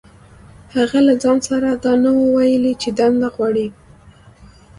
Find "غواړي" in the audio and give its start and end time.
3.35-3.67